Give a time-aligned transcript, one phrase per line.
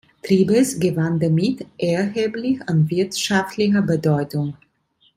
[0.23, 4.57] Triebes gewann damit erheblich an wirtschaftlicher Bedeutung.